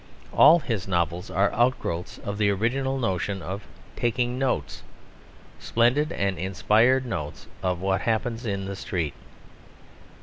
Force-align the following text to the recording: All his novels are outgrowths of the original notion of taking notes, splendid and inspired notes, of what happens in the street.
All 0.33 0.57
his 0.57 0.87
novels 0.87 1.29
are 1.29 1.53
outgrowths 1.53 2.17
of 2.23 2.39
the 2.39 2.49
original 2.49 2.97
notion 2.97 3.43
of 3.43 3.67
taking 3.95 4.39
notes, 4.39 4.81
splendid 5.59 6.11
and 6.11 6.39
inspired 6.39 7.05
notes, 7.05 7.45
of 7.61 7.81
what 7.81 8.01
happens 8.01 8.43
in 8.47 8.65
the 8.65 8.75
street. 8.75 9.13